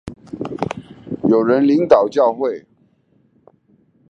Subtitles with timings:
[1.29, 2.65] 有人領導教會